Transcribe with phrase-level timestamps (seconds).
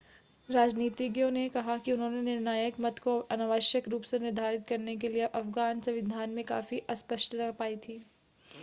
[0.49, 5.25] राजनीतिज्ञों ने कहा कि उन्होंने निर्णायक मत को अनावश्यक रूप से निर्धारित करने के लिए
[5.25, 8.03] अफ़गान संविधान में काफी अस्पष्टता पाई थी